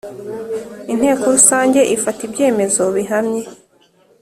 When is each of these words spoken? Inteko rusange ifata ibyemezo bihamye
Inteko 0.91 1.23
rusange 1.35 1.79
ifata 1.95 2.19
ibyemezo 2.27 2.83
bihamye 2.95 3.41